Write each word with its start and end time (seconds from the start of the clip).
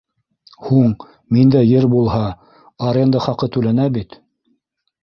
—Һуң 0.69 0.95
миндә 1.37 1.61
ер 1.73 1.85
булһа, 1.93 2.25
аренда 2.89 3.23
хаҡы 3.29 3.53
түләнә 3.59 3.89
бит. 4.01 4.21